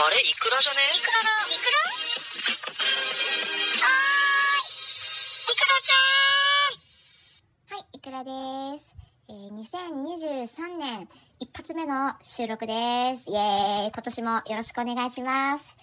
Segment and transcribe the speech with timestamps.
[0.00, 0.20] あれ？
[0.20, 0.78] イクラじゃね？
[0.94, 1.28] イクラだ。
[1.50, 1.78] イクラ
[3.82, 4.22] はー
[4.54, 5.50] い。
[5.52, 5.98] イクラちゃ
[7.74, 8.94] んはい、イクラです。
[9.28, 11.08] えー、2023年
[11.40, 13.28] 一発目の収録です。
[13.28, 15.76] イエーイ今年もよろしくお願いします。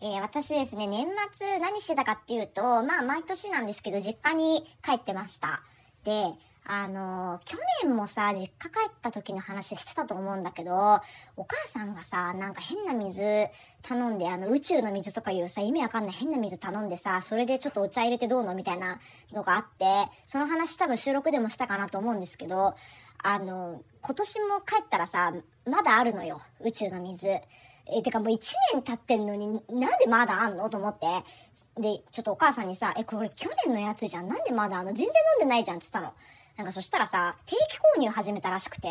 [0.00, 5.60] えー、私ですね、年末何してたかっていうと、まあ毎年なんですけど、実家に帰ってました。
[6.04, 6.24] で、
[6.70, 11.00] あの去年もさ、実家帰った時の話してたと思うんだけど、
[11.34, 13.22] お母さんがさ、なんか変な水
[13.80, 19.00] 頼んで、あの宇宙の水とかいうさ、意味わかんない変な水頼んでさ、それでちょっとお茶入れてどうのみたいな
[19.32, 22.74] のがあって、その話多分収録でもしたかなと思うんですけど、
[23.24, 25.32] あの、今年も帰ったらさ、
[25.66, 27.28] まだあるのよ、宇宙の水。
[27.90, 28.38] え、てかもう1
[28.74, 31.06] 年経ってんのに、なんでまだあんのと思って。
[31.80, 34.28] で、ちょっとお母さんにさ、え、これ去年のやつじゃん。
[34.28, 34.92] なんでまだあの？
[34.92, 35.06] 全然
[35.40, 36.14] 飲んでないじゃんって言ったの。
[36.58, 38.88] なんかそしたらさ、定期購入始めたらしくて、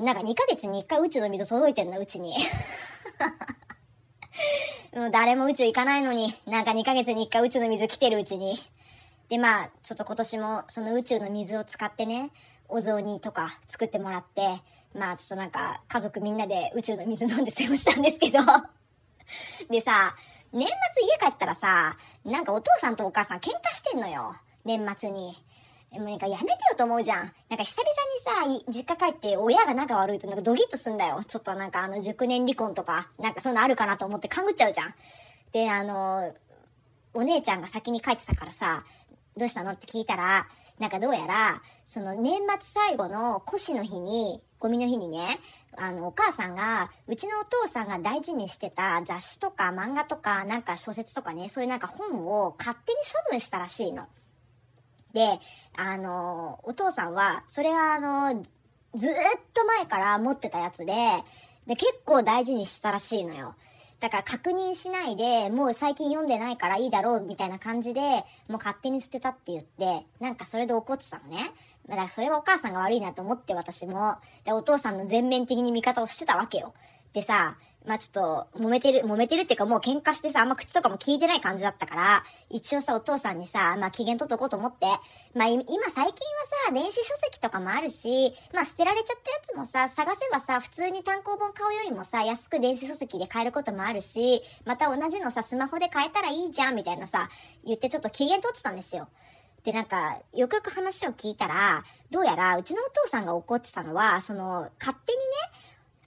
[0.00, 2.34] なんか2ヶ月に1回宇宙の水届いてんの、うちに。
[4.92, 8.58] もう誰も宇宙行かないのに、なんか2ヶ月に1回宇宙の水来てるうちに。
[9.28, 12.32] で、まあ、ちょっと今年もその宇宙の水を使ってね、
[12.68, 14.60] お雑煮とか作ってもらって、
[14.92, 18.40] まあちょっとなんか家族みんなで宇宙の水飲んで過ごしたんですけど。
[19.70, 20.16] でさ、
[20.52, 24.34] 年末家帰ったらさ、なんかお父さんとお母さん喧嘩してんのよ。
[24.64, 25.36] 年末に。
[25.98, 27.18] もうなんかやめてよと思うじゃん。
[27.48, 31.22] なんか久々にさ、実家帰って親が仲悪いとなんかドギッとすんだよ。
[31.26, 34.94] ちょっとなんかあの熟年離婚とか、なんかそういうのあるかなと思って勘ぐっちゃうじゃん。
[35.52, 36.34] で、あの、
[37.14, 38.84] お姉ちゃんが先に帰ってたからさ、
[39.36, 40.46] どうしたのって聞いたら、
[40.78, 45.20] なんかどうやら、その年末最後の腰の日に、ゴミの日にね、
[45.76, 54.06] あの、お母さんが、うちのお父さんが大事にしてた雑誌とか漫画とか、なんか小説とかね、そういうなんか本を勝手に処分したらしいの。
[55.14, 55.40] で、
[55.76, 58.42] あの、お父さんは、それはあの、
[58.94, 59.12] ずっ
[59.54, 60.92] と前から持ってたやつで、
[61.66, 63.54] で、結構大事にしたらしいのよ。
[64.00, 71.52] だから確認しないで、もう最近読んでないからいいだろうみたいな感じで、もう勝手に捨てたって言って、なんかそれで怒ってたのね。
[71.88, 74.16] だからそれはお母さんが悪いなと思って私も。
[74.44, 76.74] で、お父さんの全面的に味方をしてたわけよ。
[77.12, 84.86] でさ、まあちょっと、揉めてる、揉めてるっていうかもう喧嘩してさ、あんま口とかも聞いてない感じだったから、一応さ、お父さんにさ、まあ機嫌取っとこうと思って、
[85.34, 86.12] まあ今最近は
[86.66, 97.28] さ、電子書籍とかもあるし、まあ捨てられちゃったやつもさ、探せばさ、普通に単行本買うよりもさ、安く電子書籍で買えることもあるし、また同じのさ、スマホで買えたらいいじゃん、みたいなさ、
[97.66, 99.08] 言ってちょっと機嫌取ってたんですよ。
[99.64, 105.24] で、なんか、よくよく話を聞いたら、どうやら、うちのお父さんが怒ってたのは、その、勝手にね、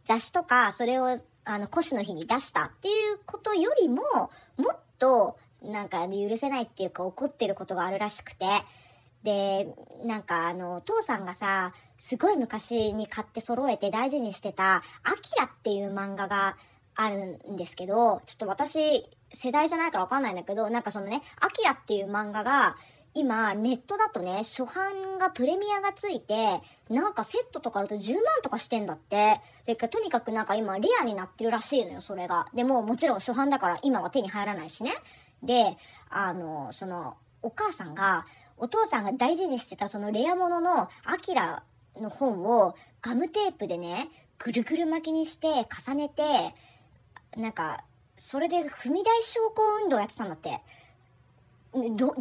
[0.05, 1.17] 雑誌とか、それを、
[1.47, 4.01] あの、腰の日に出したっていうことよりも、
[4.57, 8.45] もっと、なんか、許せないっていうか、怒ってることがあるらしくて、
[9.23, 16.57] で、なんか、あの、お父さんがさ、すごい昔に買って揃えて大事にしてた、アキラっていう漫画が
[16.95, 22.75] あるんですけど、ちょっと私、世代じゃないからわかんないんだけど、なんかそのね、アキラっていう漫画が、
[23.17, 29.41] 今、ネットだとね、初版がプレミアがついて、なんかセットとかだと10万とかしてんだって。
[29.65, 32.45] で、とにかくなんか今、レアになってるらしいのよ、それが。
[32.53, 34.91] でも、もちろん初版だから今は手に入らないしね。
[35.41, 35.77] で、
[36.11, 41.63] あの、その、お母さんが、お父さんが大事にしてたそのレアものの、アキラ
[41.95, 46.21] の本をガムテープでね、ぐるぐる巻きにして重ねて、
[47.35, 47.83] なんか、
[48.15, 50.61] それで踏み台昇降運動やってたんだって。
[51.73, 52.15] ど、どういう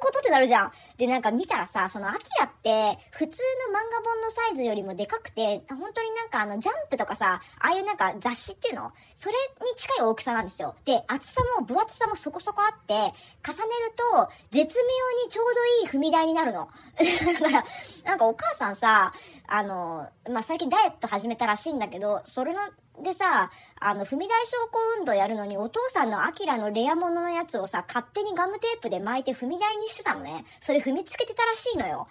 [0.00, 0.72] ことってなるじゃん。
[0.96, 10.74] で、なんか見たらさ、そのアキラって、普通の漫画本のサイズよりもでかくて、本当になんかあの、ジャンプとかさ、ああいうなんか雑誌っていうのそれに近い大きさなんですよ。
[10.84, 16.68] で、厚さも分厚さもそこそこあって、重ねると、絶妙にちょうどいい踏み台になるの。
[16.96, 17.64] だから、
[18.04, 19.12] なんかお母さんさ、
[19.46, 22.60] あの、まあ、最近ダイエット始めたらしいんだけど、それの、
[23.02, 30.44] でさ、あの、踏み台昇降運動やるのに、お父さんのアキラのレアもののやつをさ、勝手にガムテープで巻いて踏み台にしてたのね。
[30.60, 32.06] それ踏みつけてたらしいのよ。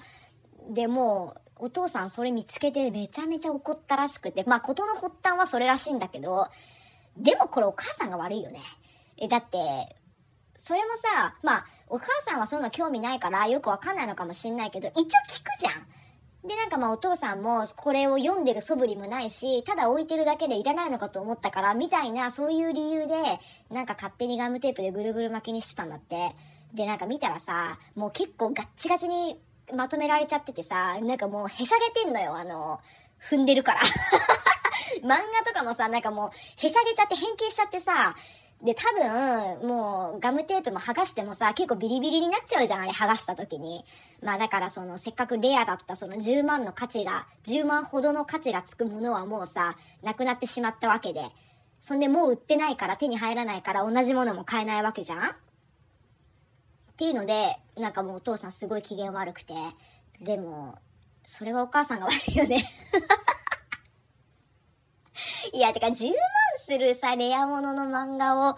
[0.70, 6.48] で、も、お父さんそれ見つけてめちゃめちゃ怒ったらしくて、まあ、ことの発端はそれらしいんだけど、
[7.16, 8.60] でもこれお母さんが悪いよね。
[9.18, 9.96] え、だって、
[10.58, 16.01] それもさ、まあ、お母さんはそんな興味ないからよくわかんないのかもしんないけど、一応聞くじゃん。
[16.44, 23.14] で、なんかまあお父さんもこれを読んでる素振りもないし、ただ置いてるだけでいらないのかと思ったから、みたいなそういう理由で、
[23.70, 26.36] なんか勝手にガムテープでぐるぐる巻きにしてたんだって。
[26.74, 29.40] で、なんか見たらさ、もう結構ガッチガチに
[29.76, 32.80] まとめられちゃっててさ、なんかもうへしゃげてんのよ、あの、
[33.22, 33.82] 踏んでるから。
[35.04, 38.16] 漫画とかもさ、なんかもうへしゃげちゃって変形しちゃってさ、
[38.64, 43.84] で、多分、もう、ガムテープも剥がしてもさ、結構ビリビリになっちゃうじゃん、あれ剥がした時に。
[44.22, 51.24] まあだからその、せっかくレアだったその10万の価値が、10万ほどの価値がつくものはもうさ、なくなってしまったわけで。
[51.82, 55.34] そんでもう売ってないから手に入らないから同じものも買えないわけじゃんっ
[56.96, 59.56] ていうので、なんかもうお父さんすごい機嫌悪くて、
[60.22, 60.78] でも、
[61.24, 62.62] それはお母さんが悪いよね
[65.52, 66.16] いや、てか10万
[66.72, 68.56] するさ、レアものの漫画を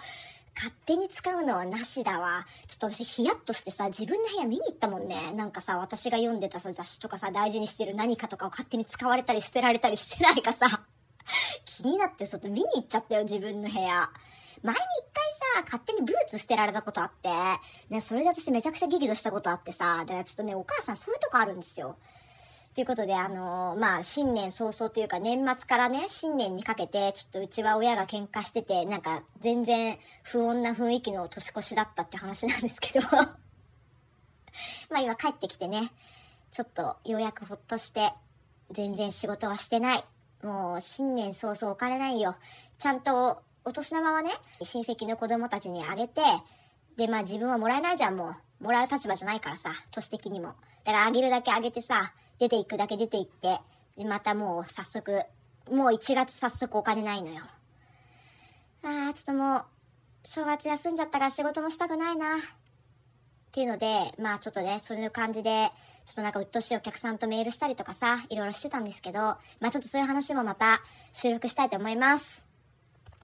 [0.55, 2.45] 勝手に使うのはなしだわ。
[2.67, 5.33] ちょっと私ヒヤッとしてさ、自分の部屋見に行ったもんね。
[5.33, 10.83] なんかさ、私が読んでたさ、雑誌とかさ、大事にしてる何かとかを勝手に使われたり捨てられたりしてないかさ。
[11.65, 14.11] 気になってちょっと見に行っちゃったよ、自分の部屋。
[14.61, 17.29] 前に一回さ、勝手にブーツ捨てられたことあって、
[17.89, 21.97] ね、それで私めちゃくちゃ激怒したことあってさ、だからちょっとね、お母さんそういうとこあるんですよ。
[22.73, 33.07] ということで、あのー、まあ、新年早々というか、年末からね、新年にかけて、ちょっとうちは親が喧嘩してて、なんか、全然不穏な雰囲気の年越しだったって話なんですけど
[34.89, 35.91] まあ今帰ってきてね、
[36.51, 38.11] ちょっとようやくほっとして、
[38.71, 40.03] 全然仕事はしてない。
[40.41, 42.35] もう、新年早々お金ないよ。
[42.79, 44.31] ちゃんと、お年玉はね、
[44.63, 46.21] 親戚の子供たちにあげて、
[46.97, 48.35] で、まあ自分はもらえないじゃん、もう。
[48.63, 50.55] もらう立場じゃないからさ、年的にも。
[50.85, 53.59] だからあげるだけあげてさ、出ていくだけ出ていって、
[53.97, 55.21] で、またもう早速、
[55.69, 57.41] もう1月早速お金ないのよ。
[58.83, 59.65] ああ、ちょっともう、
[60.23, 62.37] 正月休んじゃったから仕事もしたくないな。
[62.37, 62.39] っ
[63.51, 65.69] ていうので、まあちょっとね、そういう感じで、
[66.05, 70.81] ちょっとなんかうっとしいお客さんとメールしたりとかさ、いろいろしてたんですけど、まあちょっとそういう話もまた
[71.11, 72.42] 収録したいと思います。